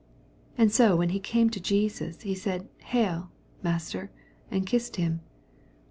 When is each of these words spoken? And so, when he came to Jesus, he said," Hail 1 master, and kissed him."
And 0.57 0.71
so, 0.71 0.95
when 0.95 1.09
he 1.09 1.19
came 1.19 1.51
to 1.51 1.59
Jesus, 1.59 2.21
he 2.23 2.33
said," 2.33 2.67
Hail 2.91 3.29
1 3.61 3.61
master, 3.61 4.09
and 4.49 4.65
kissed 4.65 4.95
him." 4.95 5.21